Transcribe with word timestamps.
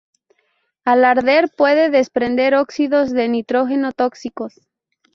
Al 0.83 1.05
arder 1.05 1.51
puede 1.55 1.91
desprender 1.91 2.55
óxidos 2.55 3.11
de 3.11 3.27
nitrógeno 3.27 3.91
tóxicos. 3.91 4.59